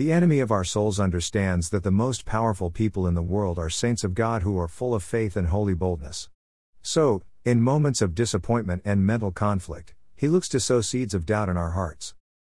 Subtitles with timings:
[0.00, 3.68] The enemy of our souls understands that the most powerful people in the world are
[3.68, 6.30] saints of God who are full of faith and holy boldness.
[6.80, 11.50] So, in moments of disappointment and mental conflict, he looks to sow seeds of doubt
[11.50, 12.14] in our hearts.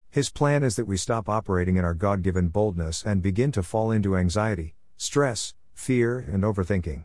[0.10, 3.62] His plan is that we stop operating in our God given boldness and begin to
[3.62, 7.04] fall into anxiety, stress, fear, and overthinking.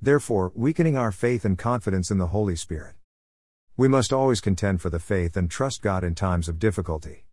[0.00, 2.94] Therefore, weakening our faith and confidence in the Holy Spirit.
[3.76, 7.24] We must always contend for the faith and trust God in times of difficulty.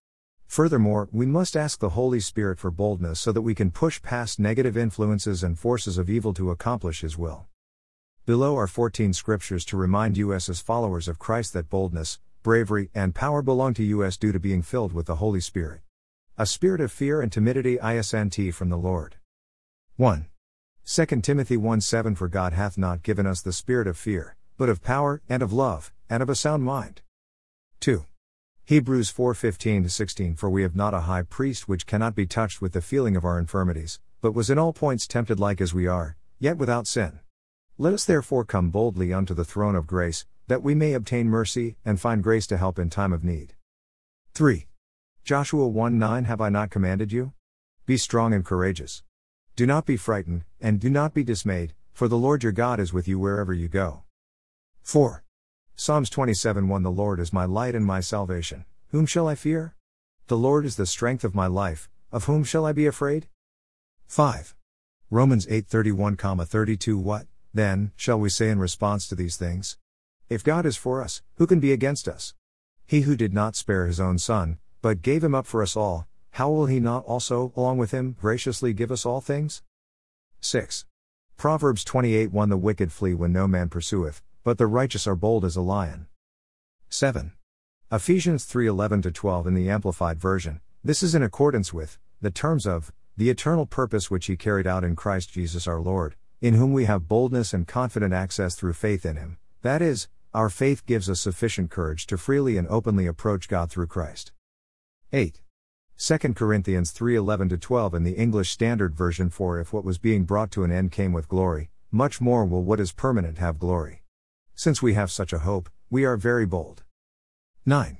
[0.49, 4.39] Furthermore, we must ask the Holy Spirit for boldness so that we can push past
[4.39, 7.45] negative influences and forces of evil to accomplish His will.
[8.25, 13.13] Below are 14 scriptures to remind us as followers of Christ that boldness, bravery, and
[13.13, 15.81] power belong to us due to being filled with the Holy Spirit.
[16.35, 19.17] A spirit of fear and timidity isn't from the Lord.
[19.97, 20.25] 1.
[20.83, 24.67] 2 Timothy 1 7 For God hath not given us the spirit of fear, but
[24.67, 27.03] of power, and of love, and of a sound mind.
[27.81, 28.03] 2.
[28.69, 32.73] Hebrews 4:15 16 For we have not a high priest which cannot be touched with
[32.73, 36.17] the feeling of our infirmities, but was in all points tempted like as we are,
[36.37, 37.19] yet without sin.
[37.79, 41.77] Let us therefore come boldly unto the throne of grace, that we may obtain mercy
[41.83, 43.55] and find grace to help in time of need.
[44.35, 44.67] 3.
[45.23, 47.33] Joshua 1 9 Have I not commanded you?
[47.87, 49.01] Be strong and courageous.
[49.55, 52.93] Do not be frightened, and do not be dismayed, for the Lord your God is
[52.93, 54.03] with you wherever you go.
[54.83, 55.23] 4.
[55.81, 58.65] Psalms 27 1 The Lord is my light and my salvation.
[58.89, 59.75] Whom shall I fear?
[60.27, 63.29] The Lord is the strength of my life, of whom shall I be afraid?
[64.05, 64.57] 5.
[65.09, 69.77] Romans 8:31, 32 What, then, shall we say in response to these things?
[70.27, 72.33] If God is for us, who can be against us?
[72.85, 76.07] He who did not spare his own son, but gave him up for us all,
[76.31, 79.63] how will he not also, along with him, graciously give us all things?
[80.41, 80.83] 6.
[81.37, 85.45] Proverbs 28 1 The wicked flee when no man pursueth, but the righteous are bold
[85.45, 86.07] as a lion.
[86.89, 87.33] 7.
[87.91, 90.59] Ephesians 3:11 12 in the amplified version.
[90.83, 94.83] This is in accordance with the terms of the eternal purpose which he carried out
[94.83, 99.05] in Christ Jesus our Lord, in whom we have boldness and confident access through faith
[99.05, 99.37] in him.
[99.61, 103.85] That is, our faith gives us sufficient courage to freely and openly approach God through
[103.85, 104.31] Christ.
[105.13, 105.43] 8.
[105.95, 110.49] 2 Corinthians 3:11 12 in the English Standard Version for if what was being brought
[110.49, 114.01] to an end came with glory, much more will what is permanent have glory.
[114.59, 116.83] Since we have such a hope, we are very bold.
[117.65, 117.99] 9.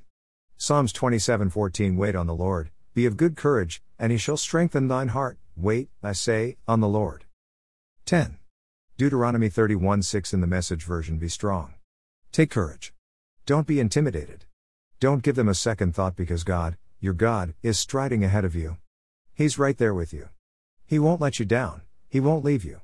[0.57, 5.07] Psalms 27:14 Wait on the Lord, be of good courage, and he shall strengthen thine
[5.07, 5.39] heart.
[5.55, 7.23] Wait, I say, on the Lord.
[8.03, 8.39] 10.
[8.97, 11.75] Deuteronomy 31:6 in the message version Be strong.
[12.33, 12.93] Take courage.
[13.45, 14.43] Don't be intimidated.
[14.99, 18.75] Don't give them a second thought because God, your God, is striding ahead of you.
[19.33, 20.27] He's right there with you.
[20.85, 22.81] He won't let you down, He won't leave you.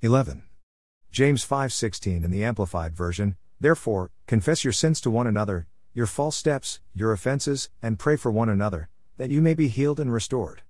[0.00, 0.44] 11.
[1.16, 6.36] James 5:16 in the amplified version, therefore, confess your sins to one another, your false
[6.36, 10.60] steps, your offenses, and pray for one another, that you may be healed and restored.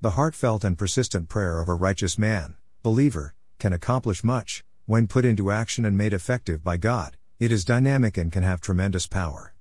[0.00, 2.54] The heartfelt and persistent prayer of a righteous man,
[2.84, 7.16] believer, can accomplish much when put into action and made effective by God.
[7.40, 9.52] It is dynamic and can have tremendous power.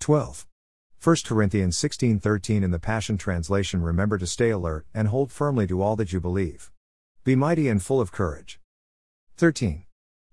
[0.00, 0.44] 12.
[1.00, 5.80] 1 Corinthians 16:13 in the Passion Translation Remember to stay alert and hold firmly to
[5.80, 6.72] all that you believe.
[7.22, 8.58] Be mighty and full of courage.
[9.42, 9.82] 13.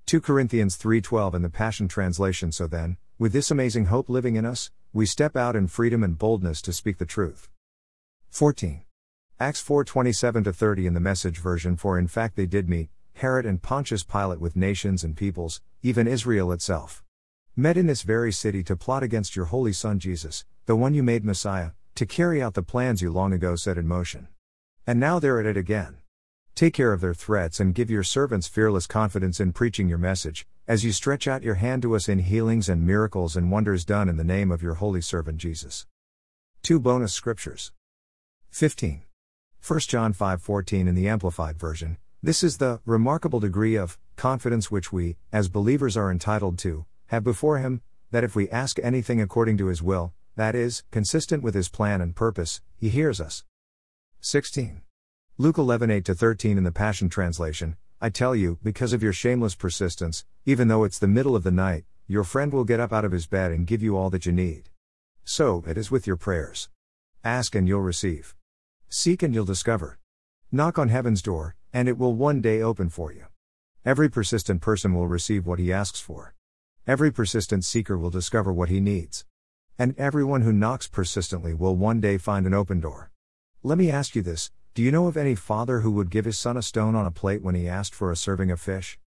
[0.06, 4.46] 2 Corinthians 3:12 in the Passion Translation So then, with this amazing hope living in
[4.46, 7.50] us, we step out in freedom and boldness to speak the truth.
[8.30, 8.84] 14.
[9.40, 13.48] Acts 4:27 to 30 in the Message version for in fact they did meet Herod
[13.48, 17.04] and Pontius Pilate with nations and peoples, even Israel itself.
[17.56, 21.02] Met in this very city to plot against your holy son Jesus, the one you
[21.02, 24.28] made Messiah, to carry out the plans you long ago set in motion.
[24.86, 25.98] And now they're at it again.
[26.56, 30.46] Take care of their threats and give your servants fearless confidence in preaching your message,
[30.68, 34.10] as you stretch out your hand to us in healings and miracles and wonders done
[34.10, 35.86] in the name of your holy servant Jesus.
[36.62, 37.72] Two bonus scriptures.
[38.52, 39.04] 15.
[39.66, 41.98] 1 John 5:14 in the amplified version.
[42.22, 47.24] This is the remarkable degree of confidence which we, as believers are entitled to, have
[47.24, 47.82] before him,
[48.12, 52.02] that if we ask anything according to his will, that is, consistent with his plan
[52.02, 53.44] and purpose, he hears us.
[54.22, 54.82] 16.
[55.42, 59.56] Luke 11 8 13 in the Passion Translation, I tell you, because of your shameless
[59.56, 63.06] persistence, even though it's the middle of the night, your friend will get up out
[63.06, 64.68] of his bed and give you all that you need.
[65.24, 66.68] So, it is with your prayers.
[67.24, 68.36] Ask and you'll receive.
[68.90, 69.98] Seek and you'll discover.
[70.52, 73.28] Knock on heaven's door, and it will one day open for you.
[73.86, 76.36] Every persistent person will receive what he asks for.
[76.86, 79.24] Every persistent seeker will discover what he needs.
[79.78, 83.10] And everyone who knocks persistently will one day find an open door.
[83.64, 86.40] Let me ask you this do you know of any father who would give his
[86.40, 88.98] son a stone on a plate when he asked for a serving of fish?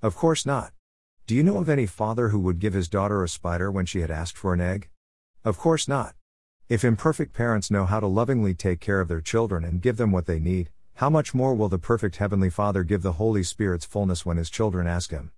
[0.00, 0.72] Of course not.
[1.26, 4.00] Do you know of any father who would give his daughter a spider when she
[4.00, 4.88] had asked for an egg?
[5.44, 6.14] Of course not.
[6.70, 10.12] If imperfect parents know how to lovingly take care of their children and give them
[10.12, 13.84] what they need, how much more will the perfect Heavenly Father give the Holy Spirit's
[13.84, 15.32] fullness when His children ask Him?